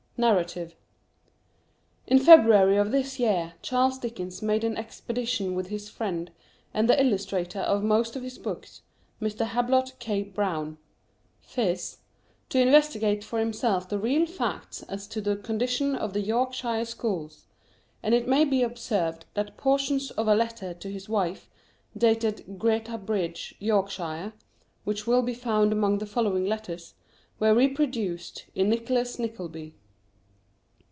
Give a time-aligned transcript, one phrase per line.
[0.17, 0.75] NARRATIVE.
[2.05, 6.29] In February of this year Charles Dickens made an expedition with his friend,
[6.75, 8.83] and the illustrator of most of his books,
[9.19, 9.47] Mr.
[9.47, 10.21] Hablot K.
[10.21, 10.77] Browne
[11.41, 12.01] ("Phiz"),
[12.49, 17.47] to investigate for himself the real facts as to the condition of the Yorkshire schools,
[18.03, 21.49] and it may be observed that portions of a letter to his wife,
[21.97, 24.33] dated Greta Bridge, Yorkshire,
[24.83, 26.93] which will be found among the following letters,
[27.39, 29.73] were reproduced in "Nicholas Nickleby."